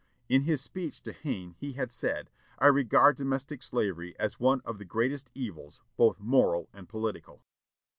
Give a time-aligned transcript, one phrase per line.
[0.27, 4.79] In his speech to Hayne he had said, "I regard domestic slavery as one of
[4.79, 7.43] the greatest evils, both moral and political."